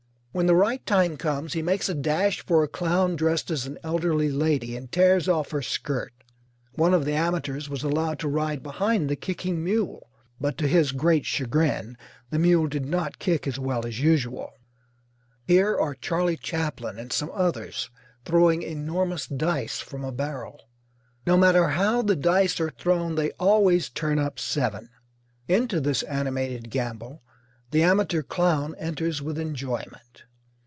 When 0.33 0.45
the 0.45 0.55
right 0.55 0.83
time 0.85 1.17
comes 1.17 1.51
he 1.51 1.61
makes 1.61 1.89
a 1.89 1.93
dash 1.93 2.39
for 2.45 2.63
a 2.63 2.67
clown 2.69 3.17
dressed 3.17 3.51
as 3.51 3.65
an 3.65 3.77
elderly 3.83 4.29
lady 4.31 4.77
and 4.77 4.89
tears 4.89 5.27
off 5.27 5.51
her 5.51 5.61
skirt. 5.61 6.13
One 6.71 6.93
of 6.93 7.03
the 7.03 7.11
amateurs 7.11 7.67
was 7.67 7.83
allowed 7.83 8.17
to 8.19 8.29
ride 8.29 8.63
behind 8.63 9.09
the 9.09 9.17
kicking 9.17 9.61
mule, 9.61 10.09
but 10.39 10.57
to 10.59 10.69
his 10.69 10.93
great 10.93 11.25
chagrin 11.25 11.97
the 12.29 12.39
mule 12.39 12.67
did 12.67 12.85
not 12.85 13.19
kick 13.19 13.45
as 13.45 13.59
well 13.59 13.85
as 13.85 13.99
usual. 13.99 14.51
Here 15.45 15.77
are 15.77 15.95
Charley 15.95 16.37
Chaplin 16.37 16.97
and 16.97 17.11
some 17.11 17.29
others 17.33 17.89
throwing 18.23 18.61
enormous 18.63 19.27
dice 19.27 19.81
from 19.81 20.05
a 20.05 20.13
barrel. 20.13 20.61
No 21.27 21.35
matter 21.35 21.67
how 21.71 22.01
the 22.03 22.15
dice 22.15 22.57
are 22.61 22.69
thrown 22.71 23.15
they 23.15 23.31
always 23.31 23.89
turn 23.89 24.17
up 24.17 24.39
seven. 24.39 24.91
Into 25.49 25.81
this 25.81 26.03
animated 26.03 26.69
gamble 26.69 27.21
the 27.71 27.83
amateur 27.83 28.21
clown 28.21 28.75
enters 28.77 29.21
with 29.21 29.39
enjoyment. 29.39 30.23